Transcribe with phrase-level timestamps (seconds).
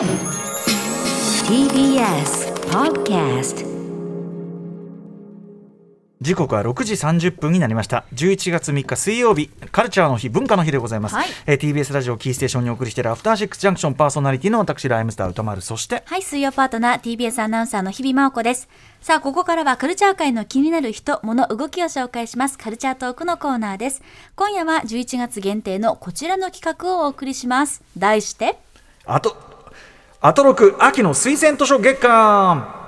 [0.00, 0.08] TBS
[2.70, 3.66] Podcast
[6.22, 18.70] 時刻は6時30分になりました11月3日水曜日カルチャーの日文化の日でございます、はいえー TBS ラジオキーステーションにお送りしているアフターシックスジャンクションパーソナリティの私ライムスター歌丸そしてはい、水曜パートナー TBS アナウンサーの日々真央子です。
[19.02, 22.56] さあ、ここからはカルチャー界の気になる人、物、動きを紹介します。
[22.56, 24.02] カルチャートークのコーナーです。
[24.34, 27.82] 今夜は11月限定のこちらの企画をお送りします。
[27.98, 28.58] 題して、
[29.04, 29.49] あと
[30.22, 32.79] アトロク秋の推薦図書月間。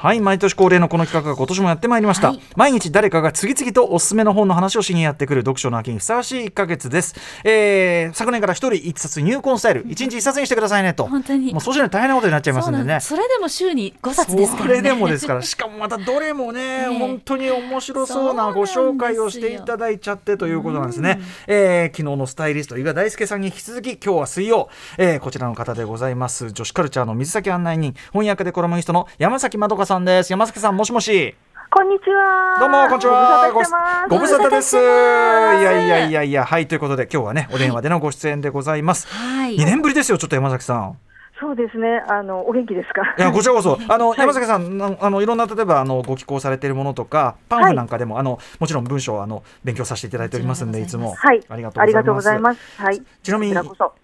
[0.00, 2.40] はい毎年恒例のこの企画が今年もやってまいりました、はい。
[2.54, 11.06] 毎日誰かが次々とおすすめの本の話をしにやってくる読書の秋にふさわしい1ヶ月です、えー昨年から一人一冊入魂スタイル一日一冊にしてくださいねと。
[11.06, 11.52] 本当に。
[11.52, 14.76] もうそうしないと大変なことになっちゃいますんでねそれでも週に5冊ですからね。
[14.76, 15.42] それでもですから。
[15.42, 16.98] しかもまたどれもね、え え。
[16.98, 26.52] 本当に面白そうなご紹介をしていただいちゃってということなんですね、えー昨日のスタイリスト伊賀大輔さんに引き続き今日は水曜、えーこちらの方でございます。
[26.52, 27.94] 女子カルチャーの水先案内人。
[28.12, 30.30] 翻訳でコラムニストの山崎まどかさんです。
[30.30, 31.34] 山崎さんもしもし。
[31.70, 32.58] こんにちは。
[32.60, 33.50] どうもこんにちは。
[33.50, 34.08] ご無沙汰してます。
[34.10, 34.76] ご無沙汰です。
[34.76, 36.44] いやいやいやいや。
[36.44, 39.56] はいということで今日はねお電話でのご出演でございます、はい。
[39.56, 40.98] 2年ぶりですよちょっと山崎さん
[41.40, 42.02] そうですね。
[42.08, 43.02] あのお元気ですか？
[43.16, 51.40] いや こちらこそあの、山崎さんなあのいろんな例えばあのご寄稿されているものとかパンフなんかでも、あのもちろん文章をあの勉強させていただいておりますんでいつも、はい。
[51.48, 52.82] ありがととうございまうございますす。
[52.82, 53.02] はい。
[53.22, 53.54] ちなみに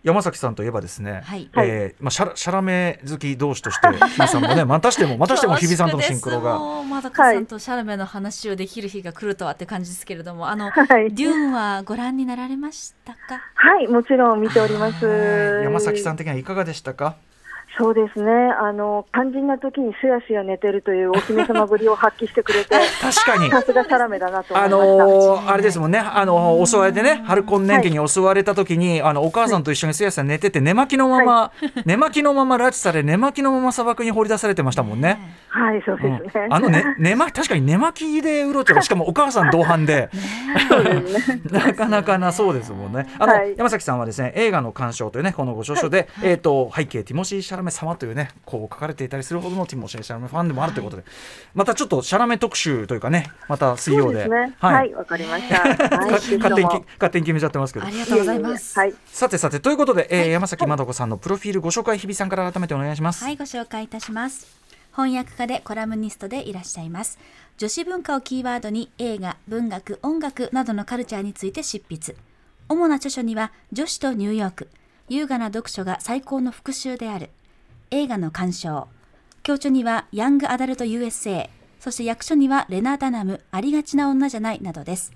[0.02, 6.58] 山崎さんといえばですね、はいえーまあシャラシャラメ好き同士として日比さんもね またしてもまたしても日比さんとのシンクロが。
[6.58, 13.40] もうまどかさんとシャラメの話をできる日が来るとはって感じですけれども、あの、はいデューンはご覧になられましたか？
[13.54, 13.88] はい。
[13.88, 15.60] もちろん見ております。
[15.64, 17.16] 山崎さん的にはいかがでしたか？
[17.76, 18.30] そうですね。
[18.30, 25.04] あの肝心な時にすやすや寝てるというお姫様ぶりを発揮してくれて、 確かにさすがサラメだなと思あいました。
[25.04, 31.50] のーあれですもんね、あのー襲われてね、ハルコン年期に襲われた時に、あのお母さんと一緒にすやすや寝てて、寝巻きのまま、
[31.84, 35.18] 寝巻きのまま拉致され、寝巻きのまま砂漠に放り出されてましたもんね。
[35.54, 36.48] はい、そううんですね。
[36.50, 40.10] あのね、寝巻き確かに寝巻きでうろちょろ、しかもお母さん同伴で、
[41.50, 43.06] なかなかなそうですもんね。
[43.20, 51.04] あの、はい山崎さんはですね、映画の鑑賞というね、このご著書で、えっ、と背景ティモシー・シャラメ様というね、こう書かれていたりするほどのティモシー・シャラメファンでもあるということで、
[51.54, 54.56] またちょっとシャラメ特集というかね、また水曜で、そうですね。
[54.58, 55.60] はい、わかりました。
[55.62, 57.90] はい、勝手に勝手に決めちゃってますけどあ。
[57.90, 58.78] りがとうございます。
[58.78, 58.94] はい。
[59.06, 63.24] さてさてということで、えー山崎まどこさんのプロフィールご紹介日比さんから改めてお願いします。
[63.24, 64.63] はい、ご紹介いたします。
[64.96, 67.18] 翻訳家でコラムニストでいらっしゃいます。
[67.58, 72.14] 女子文化をキーワードに映画、文学、音楽などのカルチャーについて執筆。
[72.68, 74.68] 主な著書には、女子とニューヨーク、
[75.08, 77.30] 優雅な読書が最高の復習である、
[77.90, 78.86] 映画の鑑賞、
[79.42, 81.50] 教著には、ヤングアダルト USA、
[81.80, 85.12] そして役所には、レナ・ダナム、ありがちな女じゃないなどです。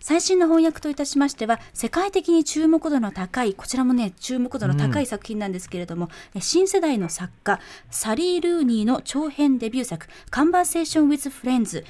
[0.00, 11.84] 最新の翻訳といたしましては世界的に注目度の高いこちらもね注目度の高い作品なんですけれども、え新世代の作家サリー・ルーニーの長編デビュー作「カンバーセーション・ウィズ・フレンズ」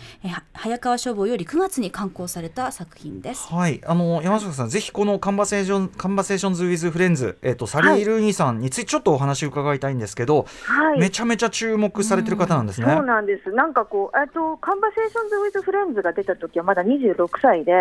[0.55, 3.53] 早川書房より9月に刊行された作品です。
[3.53, 11.01] はい、あの山崎さん、ぜひこのカンバセーション、カンバセーションズウィズフレンズ、えっ、とサリー・ルーニーさんについてちょっとお話を伺いたいんですけど、はい。
[11.01, 12.87] めちゃめちゃ注目されてる方なんですね。
[12.95, 13.51] そうなんです。
[13.53, 17.79] なんかこう、えっと、カンバセーションズ・ウィズ・フレンズが出た時はまだ26歳で、うん、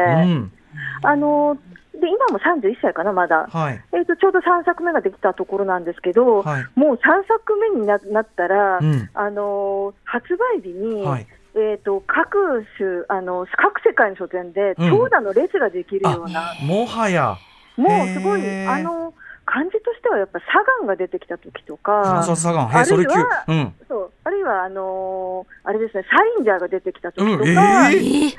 [1.04, 1.58] あの、
[2.00, 3.48] で、今も31歳かな、まだ。
[3.50, 6.66] はい、えっと、ちょうど3作目ができたところなんですけど、はい。
[6.76, 9.10] もう3作目にななったら、うん。
[9.14, 10.28] あの、発
[10.58, 11.28] 売日に、はい。
[11.56, 14.90] えっと、各種、あの、各世界の書店で、うん。
[14.90, 17.38] 長蛇の列ができるような、もはや、
[17.78, 19.14] もうすごいあの、
[19.46, 20.46] 感じとしてはやっぱサ
[20.80, 27.48] ガンが出てきた時とかサガン、へあるいはうん、そう、あるいは、あのーあれですね、サインジャーが出てきた時とか、うん。
[27.48, 27.56] えー。
[27.58, 28.34] あるいは、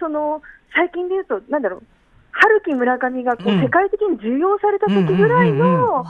[0.00, 0.42] その、
[0.74, 1.82] 最近で言うと、なんだろう、
[2.32, 3.62] 春木村上がこう、うん。
[3.62, 6.04] 世界的に重要された時ぐらいの、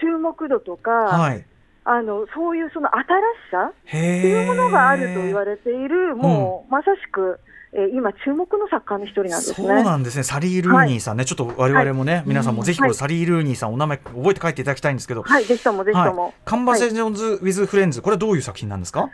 [0.00, 1.44] 注目度とか、はい。
[1.84, 3.04] あの、そういうその新し
[3.50, 7.40] さへっていうものがあると言われれている、もう、まさしく、
[7.72, 9.82] えー今、注目の作家の一人なんですそうね。
[9.82, 12.90] なんですね、サリー・ルーニーさんね、ちょっと我々もね、皆さんもぜひこはい。
[12.90, 16.24] れサリー・ルーニーさん、お名前覚えて帰っていただきたいんですけど、はい、ぜひとも、ぜひとも。
[16.24, 19.08] はい、カンバセーションズ・ウィズ・フレンズ、これはどういう作品なんですか、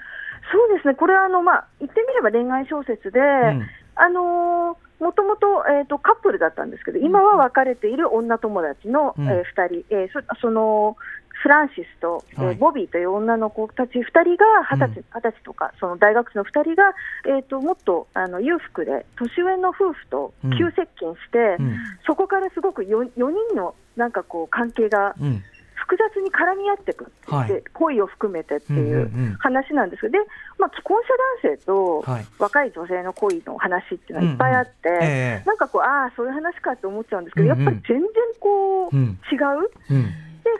[0.52, 3.22] そうですね、これはあの、まあ、言ってみれば恋愛小説で、う
[3.52, 3.66] ん
[3.96, 9.28] あのーもともと,、えー、とカップルだったんですけど、今は別れている女友達の、うん。
[9.28, 10.96] え2人、えーそその
[11.43, 16.94] フランシスと、えーはいボビーという女の子たち2人が20歳,、20歳とか、その大学生の2人が、
[17.26, 20.56] えー、ともっとあの裕福で、年上の夫婦とうん。
[20.56, 21.76] 急接近して、うん。
[22.06, 25.43] そこからすごく 4, 4人のなんかこう関係がうん
[25.86, 27.62] 複雑に絡み合っていくってはい。
[27.72, 29.34] 恋を含めてっていううんうんうん。
[29.38, 30.18] 話なんですけど、で
[30.58, 32.26] まあ、既婚者男性とはい。
[32.38, 35.42] 若い女性の恋の話っていうのはいっぱいあって、ええ。
[35.46, 37.64] なんかこう、ああ、そういう話かって思っちゃうんですけど、うんうん。
[37.64, 38.08] やっぱり全然
[38.40, 39.18] こう、うん。
[39.30, 40.04] 違う、うん。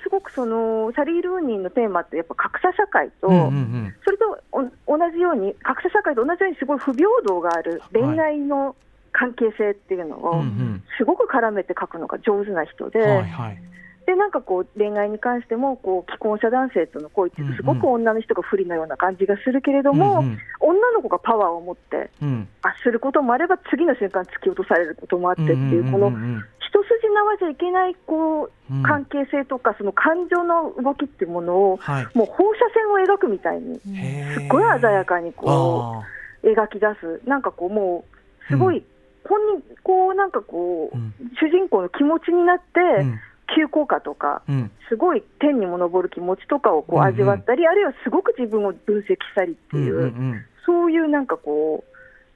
[0.03, 3.95] すごくそのサリー・ルーニーのテーマってやっぱ格差社会と、うんうんうん。
[4.05, 4.63] それとお
[4.99, 8.77] 同じように格差社会と同じようにすごい不平等がある恋愛の
[9.13, 10.83] 関係性っていうのうんをうん。
[10.99, 13.01] すごく絡めて書くのが上手な人で。
[13.01, 13.59] はいはい
[14.07, 20.39] でなんかこう恋愛に関してもこう既婚者男性との恋ってすごく女の人が不利なような感じがするけれども、うんうん。
[20.61, 22.49] 女の子がパワーを持ってうん。
[22.63, 26.11] 圧することもあれば次の瞬間突き落とされることもあってっていうこの
[26.61, 32.07] 一筋縄じゃいけないこう関係性とかその感情の動きっていうものをはい。
[32.15, 36.07] もう放射線を描くみたいにすっごい鮮やかにこあ
[36.47, 37.29] う描き出す。
[37.29, 38.05] なんかこうも
[38.45, 38.85] うすごい
[39.29, 41.13] 本人こうなんかこううん。
[41.41, 43.05] 主人公の気持ちになって
[43.55, 51.85] 急降下とかうんすごい天にも昇る気持ちとかをこううんうん味わったり、あるいはすごく自分を分析したりっていう、うんうんうんそういうなんかこ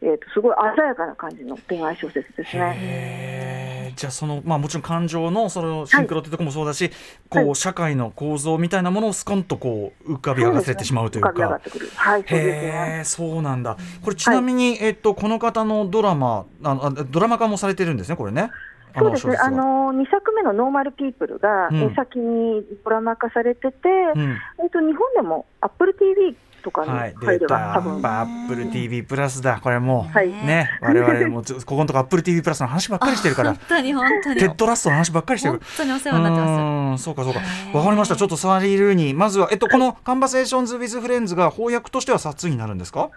[0.00, 3.92] う、えー、とすごい鮮やかな感じの恋愛小説ですね。
[3.96, 6.90] じゃあそのまあもちろん感情のそのシンクロってとこもそうだし、
[7.28, 11.60] こはいう社会の構造みたいなものをスコンとこう浮かび上がせてしまうという浮かび上がかっ。
[11.62, 11.90] てくる。
[11.94, 12.44] はい、そうね。
[12.44, 13.76] へえそうなんだ。
[14.02, 18.50] これちなみに、えっとこの方のドラマあのあドラマ化もされてるんですねこれね。
[18.94, 19.36] あそうですね。
[19.36, 21.76] あの2作目のノーマルピープルが、うん。
[21.76, 24.36] えー先にドラマ化されてて、うん。
[24.62, 27.74] えっと日本でも Apple TV とかにはい、入れば、出た。
[27.74, 28.06] 多分。
[28.06, 29.60] アップル TV プラスだ。
[29.62, 30.28] これもう、はい。
[30.28, 33.50] ね、 我々もずここのとこアップル TV プラスの話ばっかりしてるから。
[33.50, 34.40] 本、当に本当に。
[34.40, 35.54] テッドラッソの話ばっかりしてる。
[35.54, 35.60] 本。
[35.78, 36.50] 当にお世話になってます。
[36.50, 37.40] うんそうかそうか。
[37.78, 38.16] わかりました。
[38.16, 39.14] ちょっとサリー・ルーニー。
[39.14, 43.00] まずはえっとこの「カンバセーションズ・ウィズ・フレンズ」が翻訳としては初訳になるんですか？
[43.00, 43.10] はい、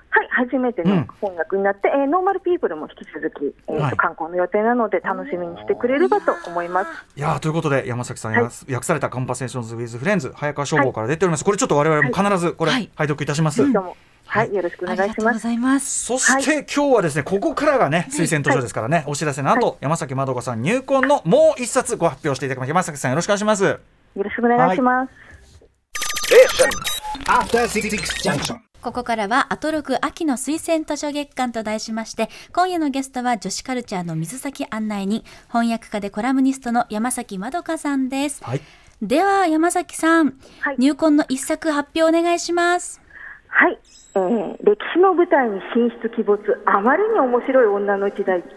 [0.47, 0.89] 初めてうん。
[0.95, 3.97] の翻訳になって、えーノーマルピープルも引き続き、えーとはい。
[3.97, 6.89] 刊行の予定なので、楽しみにしてくれればと思います。
[7.15, 8.73] いやーということで山崎さん、はい。
[8.73, 12.89] 訳された「カンバセーションズ・ウィズ・フレンズ」早川書房から出ております、これちょっと我々も必ずこれ、はい。
[12.95, 15.19] 拝読いたします、はい、よろしくおあ願いします。
[15.19, 16.05] りがとうございます。
[16.05, 22.69] そして、今日はですねここからがね推薦図書ですからね、お知らせの後、山崎まどかさん入魂のもう一冊ご発表していただきます。
[22.69, 23.63] 山崎さんよろしくお願いします。
[23.63, 23.79] よ
[24.15, 24.75] ろしくお願い。
[24.75, 25.11] します。
[27.27, 27.89] After Six
[28.23, 28.57] Junction.
[28.81, 38.43] ここからはアトロク秋の推薦図書月間と題しまして今夜のゲストは女子カルチャーの水先案内人翻訳家でコラムニストの山崎まどかさんです。
[38.43, 38.61] はい。
[39.01, 40.75] では山崎さん、はい。
[40.79, 43.01] 入魂の一作発表お願いします
[43.55, 43.77] はい、
[44.15, 48.49] えー歴史の舞台に進出鬼没、あまりに面白い女の一代記、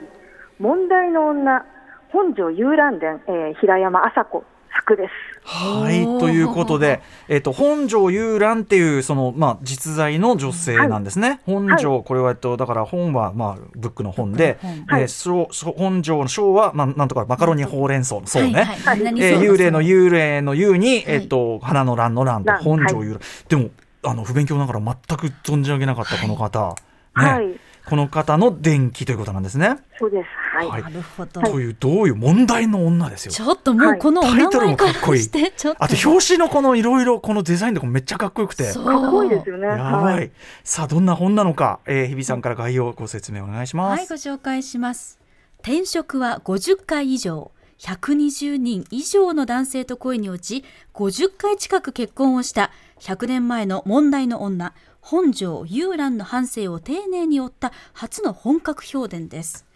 [0.58, 1.64] 問題の女、
[2.10, 4.44] 本庄遊覧伝、えー平山麻子
[4.74, 5.10] 作です。
[5.44, 11.40] はいということで、 えっと本庄遊覧っていうそのまあ実在の女性なんですね。
[11.46, 18.54] 本庄、これはえっとだから本はまあブックの本で、ブックのえーそうそう本庄の章はまあなんとかマカロニほうれん草のそうね。
[18.54, 19.02] はいはい。
[19.02, 23.68] 何えー幽霊の幽霊の幽に、えっと花の蘭の蘭と蘭本庄遊覧、でも
[24.06, 26.76] あの不勉強ながら全く存じ上げなかったこの方、
[27.16, 29.76] ね、はいこの方の伝記ということなんですね。
[29.96, 30.26] そうです。
[30.56, 30.66] はい。
[30.66, 33.32] はいなるほど、というどういう問題の女ですよ。
[33.32, 38.72] ちょっともうこのお名タイトル前かもかっこいいらしてちょっとあと表紙のこのいろいろこのデザインとかめっちゃかっこよくて。
[38.72, 39.68] かっこいいですよね。
[39.68, 39.98] やば。
[39.98, 40.32] はい
[40.64, 44.00] さあどんな本なのか、えー、日比さんから概要ご説明お願いします。
[44.00, 45.20] はい、ご紹介します。
[45.60, 47.52] 転職は50回以上。
[47.78, 50.64] 120人以上の男性と恋に落ち、
[50.94, 52.70] 50回近く結婚をした
[53.00, 59.66] 100年前の問題の女、本庄遊覧の半生を丁寧に追った初の本格評伝です。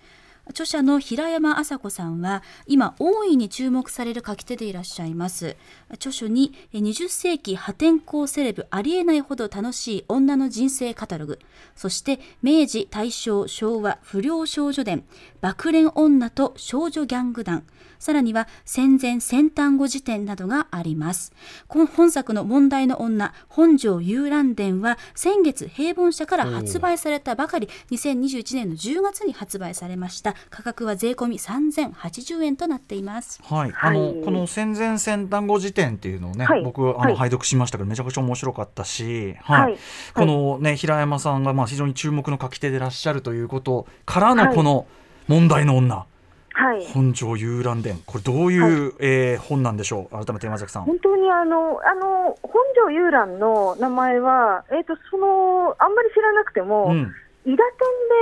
[0.51, 5.57] 著者の平山麻子さんは今大いに注目される書き手でいらっしゃいます。
[5.91, 11.39] 著書に20世紀破天荒セレブありえないほど楽しい女の人生カタログ。
[11.77, 15.05] そして明治大正昭和不良少女伝
[15.41, 17.65] 爆恋女と少女ギャング団。
[18.01, 21.33] さらには戦前先端語辞典などがあります。
[21.69, 30.35] この本作の問題の女本庄遊覧伝は先月平凡社から発売されたばかり2021年の10月に発売されました。
[30.49, 33.39] 価格は税込み3080円となっています。
[33.45, 36.63] はい、あの、はいこの戦前先端語辞典っていうのをね、はい。
[36.65, 37.17] 僕あの、はい。
[37.17, 39.63] 拝読しましたけどめちゃくちゃ面白かったし、はい。
[39.63, 39.79] はい。
[40.15, 44.55] このね平山さんがまあ非常に注目の書き手でいらっしゃるということからのはい。
[44.55, 44.87] この
[45.29, 46.07] 問題の女、
[46.53, 46.85] はい。
[46.87, 48.03] 本庄遊覧伝。
[48.07, 50.25] これどういう、えー本なんでしょう？
[50.25, 50.85] 改めて山崎さん。
[50.85, 57.13] 本当にあの、あの、本庄遊覧の名前は、えっ、と、その、あんまり知らなくても、うん。
[57.47, 57.63] 伊田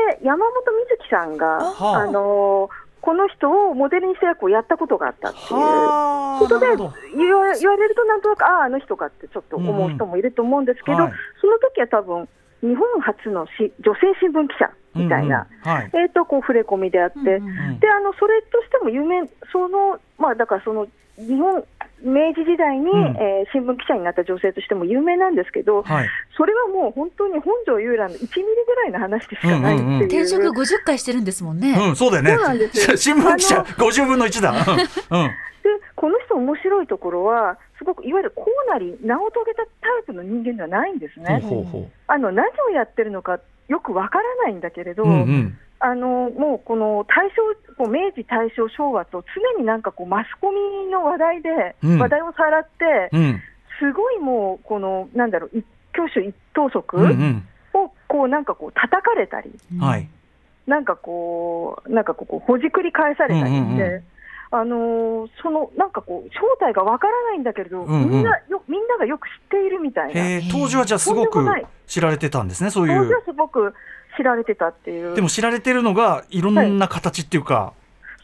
[0.09, 2.03] 店で山本美月さんが、はあ。
[2.03, 2.71] あの、
[3.01, 5.55] この人をモデルにした役をやったことがあったっていう。
[5.55, 6.67] はあことで
[7.17, 11.05] 言われるとなんとなくあああの人かってちょっと思う人もいると思うんですけど、うん。
[11.05, 11.13] はい。
[11.41, 12.29] その時は多分
[12.63, 15.77] 日本初のし女性新聞記者みたいな、うんうん。
[15.77, 15.91] はい。
[15.95, 17.39] えー、とこう触れ込みであって、うんうんう
[17.73, 17.81] ん。
[17.81, 20.87] であのそれとしても有名そのまあだからその
[21.17, 21.65] 日本
[22.03, 23.17] 明治時代に、うん。
[23.17, 26.09] えー新聞記者になった女性としても有名なんですけど、はい。
[26.37, 29.89] それはもう本当に本庄遊覧の1ミリぐらいの話でしかないっていう。
[29.89, 30.05] うんうんうん。
[30.07, 31.73] 転職50回してるんですもんね。
[31.73, 32.35] うん、そうだよね。
[32.35, 32.97] そうなんですよ。
[32.99, 34.53] 新聞記者あの50分の1だ。
[35.11, 35.31] うん、うん
[35.63, 41.41] でこの人面白いところは、すごくいわゆるこうなり名を遂げたタイプの人間ではないんですね。
[41.43, 51.99] ほうほうほあの何をやってるのかよくわからないんだけれど、ううんうんあのもうこの大正こう明治、大正、昭和と常になんかこうマスコミの話題で、うん。
[51.99, 53.41] 話題をさらって、うん。
[53.79, 57.49] すごいもうこのなんだろう一挙手一投足うんうん。
[57.75, 60.09] をこうなんかこう叩かれたり、はい。
[60.67, 63.59] なんかこうなんかこうほじくり返されたりして。
[63.59, 64.05] うんうんうん。
[64.51, 68.09] あのーそのなんかこう正体がわからないんだけれど、うんうん。
[68.09, 71.45] みんなよみんながよく知っているみたいな、当時はじゃあすごく
[71.87, 73.01] 知られてたんですねそういう。
[73.03, 73.75] 当時はすごく
[74.19, 77.73] 知られてたっていう、でも知られてるのがいろんな形っていうか、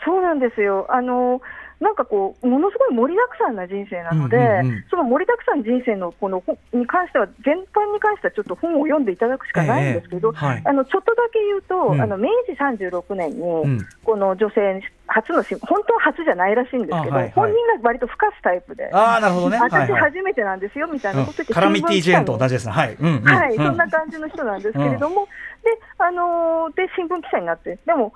[0.05, 1.41] そうなんですよ、あの
[1.81, 4.85] なんかこう、ものすごい盛りだくさんな人生なので、うんうんうん。
[4.91, 10.47] その盛りだくさん人生のこの本に関しては、全般に関してはちょっと本を読んでいただくしかないんですけど、ええ。
[10.47, 10.63] はい。
[10.65, 12.01] あのちょっとだけ言うと、うん。
[12.01, 13.87] あの明治36年に、うん。
[14.05, 17.33] この女性初の新、本当は初じゃないらしいんですけど、あはいはい。
[17.33, 19.59] 本人が割とふかすタイプで、ああなるほどね。
[19.59, 20.01] はい私はい。
[20.13, 22.73] 初めてなんですよみたいなこと言って、カラミティジェーンと同じじですね。
[22.73, 23.25] はい、うんうん。
[23.25, 23.67] はい、うん。
[23.67, 25.29] そんな感じの人なんですけれども、
[25.65, 28.13] であのーで新聞記者になって、でも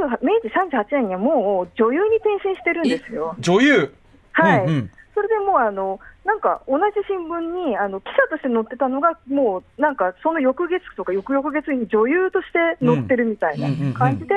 [0.00, 3.36] 38明治38年にはもう女優に転身してるんですよ。
[3.38, 3.94] 女優？
[4.32, 4.90] はい、うんうん。
[5.14, 14.28] それでもうあのなんか同じ新聞にあの記者として載ってたのが、もうなんかその翌月とか翌々月に女優として載ってるみたいな感じで、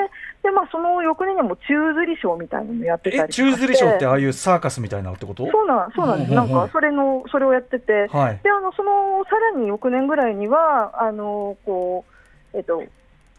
[0.43, 5.49] でまあ、その翌年にはもう宙吊り賞みたいなのやってたえり宙吊りショーってああいうサーカスみたいなってこと？
[5.49, 8.39] そうなんそうなんです、なんかそれのそれをやってて、はい。
[8.43, 12.14] であのそのさらに翌年ぐらいには、あのこう
[12.55, 12.83] えっと、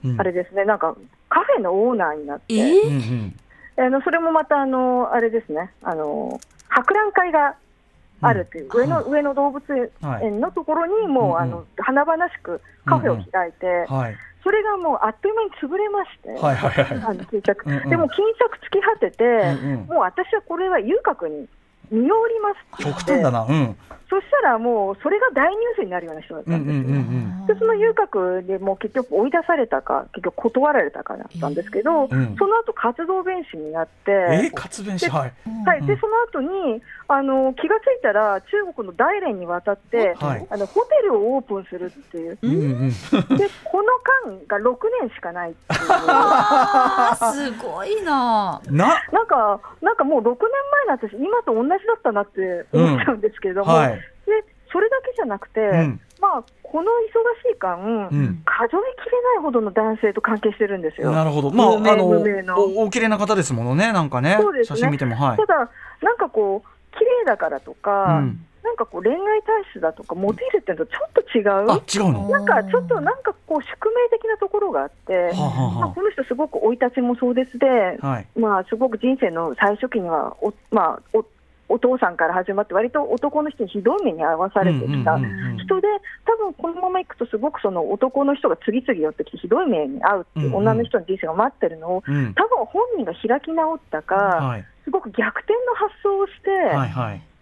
[0.05, 0.21] うん。
[0.21, 0.97] あれですね、なんか
[1.29, 2.95] カフェのオーナーになって、えうん
[3.79, 3.85] うん。
[3.87, 7.57] あのそれもまたあのあれですね、あの博覧会が
[8.23, 8.81] あるっていう、うん。
[8.81, 9.63] 上の上野動物
[10.23, 11.39] 園のところにもう、うんうん。
[11.39, 14.17] あの華々しくカフェを開いて、はい。
[14.45, 17.03] それがもうあっという間に潰れまして、はいはいはい。
[17.05, 17.89] あの金策うんうん。
[17.91, 19.87] でも金策尽き果てて、うんうん。
[19.87, 21.49] もう私はこれは遊郭に
[21.91, 23.47] 身を売りますって極端だな。
[23.49, 23.77] うん。
[24.09, 27.01] そしたらもうそれが大ニュースになるような人だっうんうんうたんですよ。
[27.01, 27.47] ん。
[27.47, 32.37] でその遊郭でもう結局追い出されたか、結局断られたかだったんですけど、うん。
[32.39, 34.13] その後活動弁士になって、
[34.47, 35.11] え活弁士？
[35.11, 35.33] はい。
[35.67, 40.47] はい、うんでその後にあの気がついたら、中国の大連に渡って、はい。
[40.51, 42.55] あのホテルをオープンするっていう、うんう
[42.87, 43.89] んでこの
[44.29, 45.81] 間が6年しかないっていう、
[47.33, 48.61] すごいな。
[48.71, 49.03] な？
[49.13, 50.37] なんか、なんかもう6年
[50.87, 53.97] 前の私、今と同じだったなって思っちゃうんですけれども、はい。
[53.97, 54.01] で
[54.73, 56.01] それだけじゃなくて、ん。
[56.21, 58.43] まあ、この忙しい間、うん。
[58.45, 61.13] 数えきれないほどの男性と関係してるんですよ。
[61.13, 61.51] なるほど。
[61.51, 62.07] まああの
[62.57, 64.37] おお綺麗な方ですものねなんかね。
[64.41, 64.77] そうですね。
[64.79, 65.37] 写真見てもはい。
[65.37, 65.71] ただ、
[66.03, 68.47] なんかこう、綺麗だからとか、うん。
[68.65, 71.71] なんかこう、恋愛体質だとか、モテるっていうのとちょっと違う。
[71.71, 72.29] あ違うの？
[72.29, 77.67] なんかちょっとなんかこう宿命的なところがあって、はあはあまあ、はこの人すごく生い立ちも壮絶で、
[78.01, 78.27] あはい。
[78.37, 81.25] まあすごく人生の最初期にはおまあお
[81.69, 85.89] お父さんから始まって割と男の人にひどい目に遭わされてきた人で、
[86.25, 92.35] 多分このままいくとすごくその男の人が次々寄ってきてひどい目に遭うっていう女の人の人生が待ってるのを、うん。
[92.35, 94.65] 多分本人が開き直ったか、はい。
[94.85, 96.51] すごく逆転の発想をして、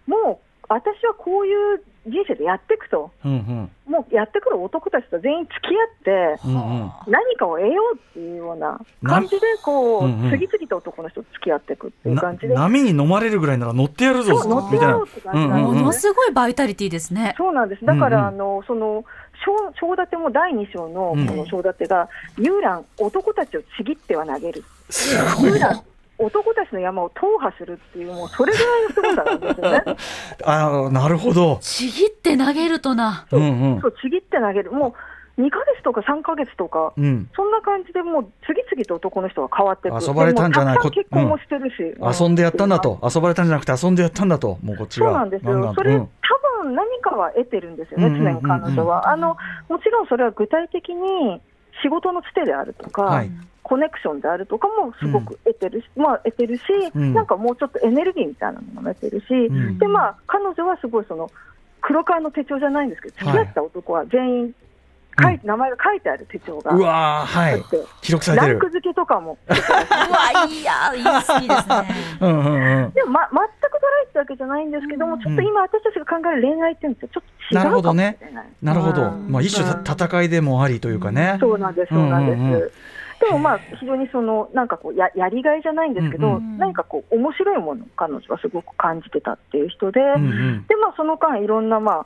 [0.07, 3.71] もう私はこういう人生でやっていくと、うんうん。
[3.91, 6.91] もうやってくる男たちと全員付き合って、うんうん。
[7.07, 10.31] 何かを得ようっていうような感じでこう、うんうん。
[10.31, 12.53] 次々と男の人と付き合っていくっていうな感じで。
[12.53, 14.93] 波に飲まれるぐらいなら乗ってやるぞ乗ってみたいな。
[14.93, 17.33] やろうって感じものすごいバイタリティですね。
[17.37, 17.85] そうなんです。
[17.85, 18.27] だから、うんうん。
[18.27, 19.03] あのその
[19.45, 21.25] 章章立ても第2章のこうん。
[21.25, 22.07] の章立てが、
[22.37, 24.63] 遊覧男たちをちぎっては投げる。
[24.89, 25.53] すごい。
[25.53, 25.81] 遊覧
[26.17, 29.97] 男たちの山を踏破するっていうもうそれぐらいのすごさなんですよね。
[30.45, 31.57] あなるほど。
[31.61, 33.25] ちぎって投げるとな。
[33.31, 33.81] うんうん。
[33.81, 34.71] そうちぎって投げる。
[34.71, 34.95] も
[35.37, 36.93] う2ヶ月とか3ヶ月とか。
[36.95, 37.29] うん。
[37.35, 40.01] そんな感じでもう次々と男の人が変わっていく。
[40.01, 40.77] 遊ばれたんじゃない。
[40.77, 42.99] でもたくさん結婚もしてるし、遊んでやったんだと。
[43.03, 44.57] 遊ばれたんじゃなくて遊んでやったんだと。
[44.63, 45.99] もうこっちがそうなんですよ、それ、うん。
[45.99, 48.41] 多分何かは得てるんですよね、うんうんうんうん。
[48.41, 49.09] 常に彼女は。
[49.09, 49.35] あの
[49.67, 51.41] もちろんそれは具体的に
[51.83, 53.31] 仕事のつてであるとか、はい
[53.67, 57.13] コネクションであるとかもすごく得てるし、まあ、得てるし、うん。
[57.15, 59.79] なんかもうちょっとエネルギーみたいなのも得てるし、ん。
[59.79, 61.31] でまあ、彼女はすごいその
[61.81, 64.53] 黒革の手帳じゃないんですけど、付き合った男は全員
[65.21, 67.53] 書い、名前が書いてある手帳がうわーはい。
[67.53, 68.51] あって、記録されてる。
[68.53, 69.37] ランク付けとかも。
[69.47, 71.95] うわ、いや、言い過ぎですね。
[72.21, 72.91] うんうんうん。
[72.91, 78.45] でも、ま、全くドライってわけじゃないんですけども、ちょっと今、私たちが考える恋愛っていうのとちょっと違うかもしれない。
[78.61, 79.27] なるほどうん。
[79.31, 81.37] まあ一種た戦いでもありというかね。
[81.39, 82.71] そうなんです、そうなんです。
[83.19, 86.57] でもまあ非常にそのなんかこうややりがいじゃないんですけど、うんうん。
[86.57, 90.65] 何かこう面白いものを彼女はすごく感じてたっていう人で、うんうん。
[90.67, 92.05] でまあその間いろんなまあ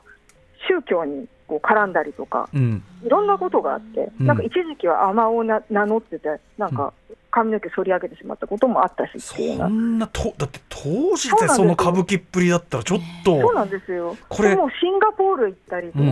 [0.68, 2.82] 宗教にこう絡んだりとかうん。
[3.04, 4.26] いろんなことがあって、うん。
[4.26, 6.92] なんか一時期は尼をな名乗っててなんか
[7.32, 9.68] 髪の毛剃り上げてしまったこともあったしっていうそな。
[9.68, 14.16] んなとだって当時でその歌舞伎っぷりだったらちょっとそうなんですよ。
[14.28, 16.02] これでもうシンガポール行ったりとか、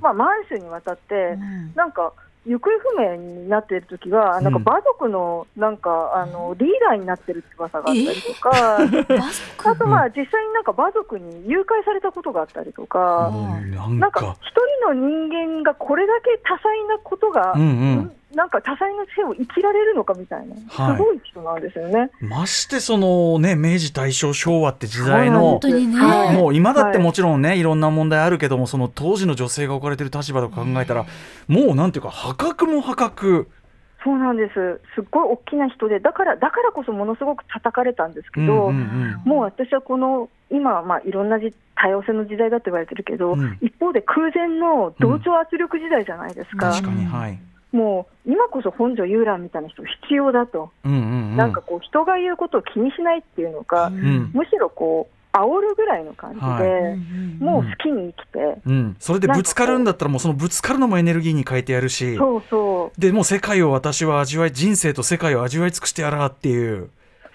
[0.00, 1.74] まあ満州に渡って、うん。
[1.74, 2.12] なんか
[2.46, 8.78] 行方不明になっている時は、なんかうん馬族のなんかあのリーダーになってるって噂があったりとか、
[9.70, 13.30] あとまあ実際になんか馬族に誘拐されたことがあったりとか、
[13.74, 13.98] なん。
[13.98, 14.20] なんか。
[14.20, 20.96] か一人の人間がこれだけ多彩なことが、うんうんなんか多彩な性を生きられるのかみたいな、はい。
[20.96, 22.10] すごい人なんですよね。
[22.20, 25.58] ましてそのね明治大正昭和って時代の
[26.32, 31.06] もう今だってもちろんね、い、ろんな問題あるけどもその当時の女性が置かれてる立場とか考えたら、
[31.48, 33.48] もうなんていうか破格も破格、
[34.06, 34.80] そうなんです。
[34.94, 39.28] すっごい大きな人で、だからだからこそものすごく叩かれたんですけど、うんうんうん。
[39.28, 43.58] もう私はこの今はまあいろんなじ多様性の時代だと言われてるけど、うん。
[43.60, 46.70] 一方で空前の同調圧力時代じゃないですか。
[46.70, 47.38] 確かにはい、
[47.72, 51.02] もう今こそ本所遊覧みたいな人必要だと、うんうんう
[51.34, 54.30] ん、なんかこう人が言うことを気にしないっていうのか、うん。
[54.32, 56.96] むしろこう煽るぐらいの感じで、は
[57.38, 62.16] もう好きに生きて、うん、それでぶつかるんだったらもうそのぶつかるのもエネルギーに変えてやるし。
[62.16, 63.00] そうそう。
[63.00, 66.90] でもう世界を私は味わい人生と世界を味わい尽くしてやらっていう。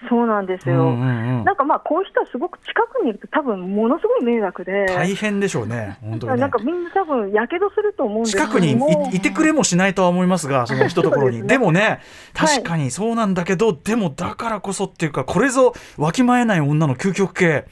[0.08, 0.74] そうなんですよ。
[0.74, 6.58] うんうんうんなんかまあこういう人はすごく近くにいると多分ものすごい迷惑で、大変でしょうね、本当に、ねなんか。
[6.58, 11.36] みんな多分やけどすると思うんです近くにもいいてくれもしないとは思いますが、 その一ところに。
[11.36, 12.00] でそうでもね、はい
[12.34, 17.66] 確かにそうなんだけど、でもだからこそっていうか、これぞわきまえない女の究極系。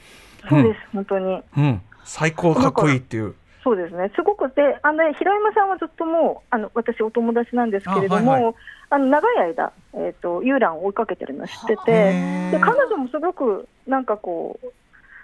[0.47, 1.41] そうです、本当に。
[1.57, 3.35] うん、最高かっこいいっていう。
[3.63, 8.53] そうですね、すごくで、あの平山さんはずっともう、あの私、お友達なんですけれども、あ,、あはいは
[8.97, 11.91] の長い間、えーと、遊覧を追いかけてるの知ってて、
[12.51, 14.67] で彼女もすごくなんかこう、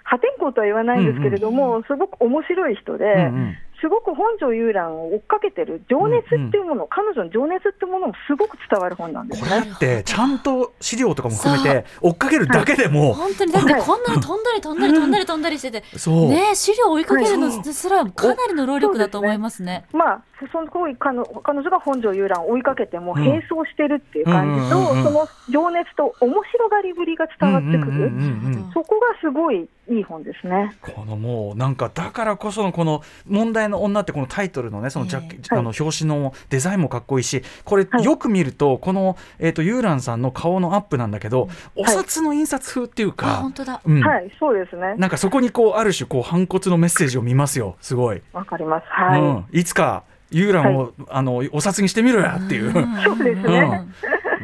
[0.04, 9.70] 破天荒とは言わないんですけれども、すごく面白い人で、うんうんすごく本庄遊覧を追っかけてる情熱っていうもの、彼女の情熱っていうものもすごく伝わる本なんですこれね。
[9.72, 13.52] ってちゃんと資料とかも含めて追っかけるだけでも、本当に。
[13.52, 19.84] だってこんなに飛んだり飛んだり飛んだり飛んだりしてて、そう、ね資料を追いかけるのすらかなりの労力だと思いますね。
[19.92, 23.24] まあ、その行為彼女彼女が本庄遊覧を追いかけてもうん。
[23.24, 25.04] 並走してるっていう感じと、うんうんうんうん。
[25.04, 30.76] その情熱と面白がりぶりが伝わってくる、うんうんうんうんそこがすごいいい本ですね。
[30.82, 38.04] このもうなんかだからこそのこの問題の女ってこのタイトルのねそのジャえあの表紙のデザインもかっこいいしこれはい。
[38.04, 43.80] よく見るとこのえっ、とユーランさんの顔のアップなんだけど、お札の印刷風っていうあか、本当だ。
[43.84, 44.94] うん、はい、そうですね。
[44.96, 48.86] なんかそこにこうある種こう反骨のメッセージを見ますよすごい、わかります。
[48.88, 49.20] はい。
[49.20, 53.86] うん、いつかユーランを、あのお札にしてみろやっていう、そうですね。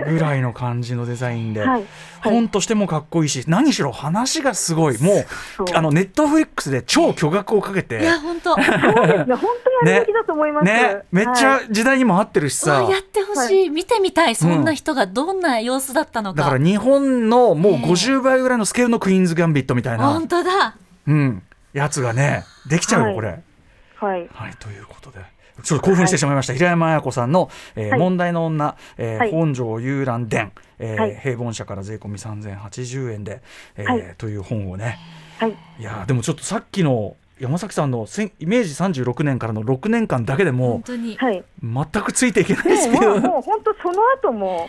[0.08, 1.60] ぐらいの感じのデザインで。
[1.60, 1.68] はい。
[1.70, 1.84] はい
[2.30, 5.26] 本としてもかっこいいし何しろ話がすごいもう
[5.74, 8.54] あのネットフリックスで超巨額をかけていや本当。
[8.56, 9.34] そうですね。
[9.34, 9.50] 本
[9.82, 10.64] 当にやるべきだと思います。
[10.64, 16.42] ねめっちゃはい時代にも合ってるしさ、あやってほしい、見てみたいそんな人がどんな様子だったのか。
[16.42, 20.76] だから日本のもうねえ50倍ぐらいのスケールのクイーンズ・ギャンビットみたいな、本当だ。
[21.06, 23.28] うん、やつがねできちゃうよ、はいこれ。
[23.28, 24.28] はい。
[24.32, 25.33] はいということで。
[25.62, 27.98] ちょっと興奮してしまいました、平山綾子さんの、えーはい。
[28.00, 29.30] 問題の女、えーはい。
[29.30, 31.16] 本庄遊覧伝、えーはい。
[31.16, 33.40] 平凡社から税込み3080円で、
[33.76, 34.14] えーはい。
[34.18, 34.98] という本をね。
[35.38, 35.56] はい。
[35.78, 41.16] いやーでもちょっとさっきの山崎さんのせん明治36年からの6年間だけでも本当に。
[41.16, 41.44] はい。
[41.62, 44.68] 全くついていけないですけど、もうもう本当その後も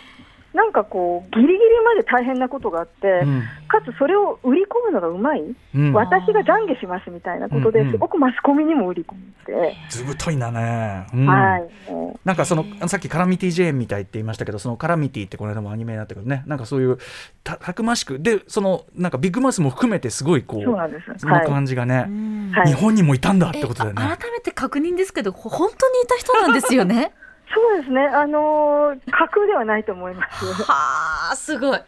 [0.56, 11.92] なんかこうギリギリまで大変なことがあって、うんかつそれを売り込むのがうまい、うん、私が懺悔しますみたいなことですごくマスコミにも売り込んで、ずぶといんだね、うんはい。
[11.92, 17.00] もなんかそのさっきカラミティ・ジェーンみたいって言いましたけどそのカラミティってこの間もアニメになったけどねなんかそういう
[17.44, 21.06] たたくましくでそのなんかビッグマウスも含めてすごいこううそうなんです。
[21.18, 21.48] そのはい。
[21.48, 24.04] 感じがね、うんはい日本にもいたんだっえてことだよね。
[24.04, 27.12] あ改めて確認ですけどほ本当にいた人なんですよね？
[27.54, 28.02] そうですね。
[28.02, 30.46] あのー架空ではないと思います。
[30.64, 31.80] はあすごい。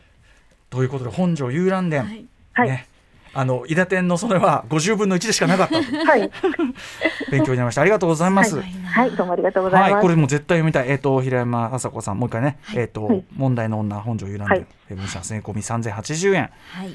[0.69, 2.69] ということで本庄遊覧伝、はいはい。
[2.69, 2.87] ね
[3.33, 6.31] あの伊達天のそれは50分の1でしかなかったとはい。
[7.29, 8.57] 勉強になりましたありがとうございます。
[8.57, 9.11] はいはい。
[9.11, 10.01] どうもありがとうございはい、ます。
[10.01, 10.89] これも絶対読みたい。
[10.89, 16.49] えっ、と、平山麻子さん、もう一回ね、えっ、と、はい問題の女、本庄遊覧は伝、いえー、文章、税込み3080円。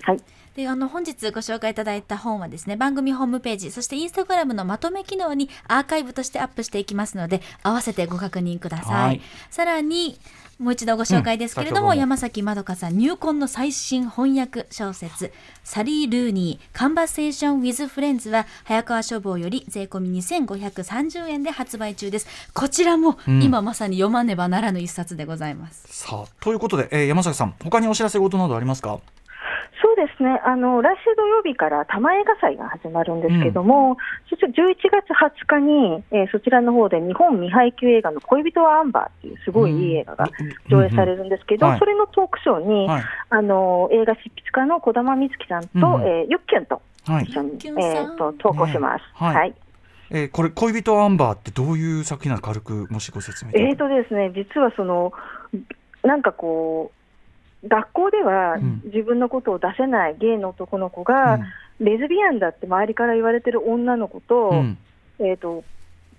[0.04, 0.20] はい。
[0.56, 0.64] はい。
[0.64, 9.20] であの本日ご紹介いただいた本はですね番組ホームページそしてインスタグラムのまとめ機能にアーカイブとしてアップしていきますので合わせてご確認ください、はい。
[9.50, 10.18] さらに
[10.58, 15.32] もう一度ご紹介ですけれども、うん山崎まどかさん入魂の最新翻訳小説
[15.64, 22.28] サリー・ルーニーカンバセーション・ウィズ・フレンズは早川書房より税込み2530円で発売中です。
[22.54, 23.42] こちらもん。
[23.42, 29.00] 今まさに読まねばならぬ一冊でございます、さあということで、えー山崎さん他にお知らせ事などありますか？
[29.82, 30.40] そうですね。
[30.44, 33.96] あの、来週土曜日から玉映画祭が始まるんですけども、
[34.30, 40.28] そして11月20日に、えーそちらの方で日本未配給映画の恋人はアンバーっていうすごいいい映画が
[40.70, 41.72] 上映されるんですけど、うん。
[41.72, 41.78] うん。
[41.80, 45.66] それのトークショーに、はいあの、映画執筆家の児玉瑞希さん。
[45.66, 46.02] と、うん。
[46.02, 46.66] えーゆっきゅん。
[46.66, 47.74] とはい一緒に、ゆっきゅん。
[47.74, 47.84] さん。
[47.84, 49.00] えーと投稿します。
[49.00, 49.54] ねはいはい。
[50.10, 55.12] えーこれ恋人アンバーってどういう作品なのか軽くもしご説明えーとですね、実はその、
[56.04, 56.22] なん。
[56.22, 57.01] かこう、
[57.66, 58.82] 学校ではうん。
[58.84, 61.38] 自分のことを出せないゲイの男の子が、
[61.80, 64.78] レズビアンだって周りから言われてる女の子と、うん。
[65.18, 65.64] えー、と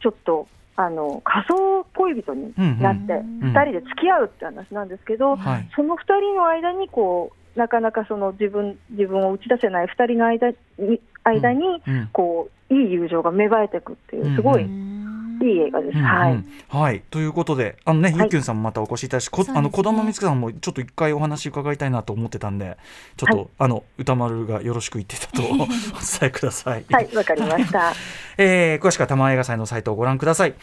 [0.02, 3.44] ちょっとあの仮想恋人になって、うん。
[3.44, 5.70] うん2人で付き合うって話なんですけど、はい。
[5.76, 12.10] その2人の間にこうなかなかその自分自分を打ち出せない2人の間に間に、うん。
[12.12, 14.83] こういい友情が芽生えていくっていう、すごいうん
[15.44, 15.98] いい映画です。
[15.98, 22.78] うんはいうんはいということであのね、はいゆっきゅんさんもまたお越しいただき、こあの児玉光希さんもちょっと一回お話伺いたいなと思ってたんで
[23.18, 25.68] ちょっと、はいあの歌丸がよろしく言ってたと お伝
[26.24, 26.86] えください。
[26.90, 27.94] はい、わかりました。
[28.38, 30.54] えー詳しくは玉映画祭のサイトをご覧ください。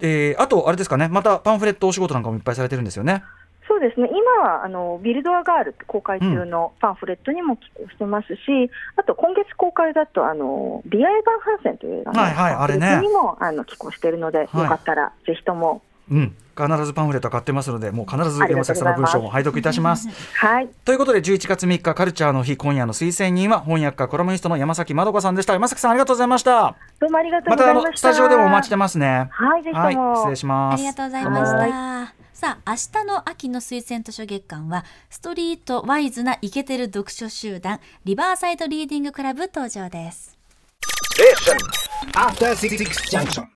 [0.00, 3.22] えーあとあれですかねまたパンフレットお仕事なんかもいっぱいされてるんですよね。
[3.72, 14.62] そうですね、今はあのビルドアガールって公開中のパンフレットにも寄稿してますし、あと今月公開だとあの、ビア・エヴァン・ハンセンという映画のはいはいにもあの寄稿しているので、はい。
[14.64, 15.80] よかったらぜひとも。
[16.10, 20.08] うん必ずパンフレットは買ってますのでもう必ず山崎さんの文章も拝読いたします。
[20.36, 28.08] はい、ということで11月3日カルチャーの日今夜の推薦人は翻訳家コラムニストの山崎まどかさんでした山崎さんありがとうございましたどうもありがとうまたあございました。
[28.08, 30.16] のスタジオでもお待ちしてますねはい、ぜひとはいも。
[30.16, 31.56] 失礼しますありがとうございました。
[31.56, 32.12] は
[32.42, 40.36] さあ、明日の秋の推薦図書月間は、ストリートワイズなイケてる読書集団、リバーサイドリーディングクラブ登場です。
[42.14, 43.46] After Six Junction.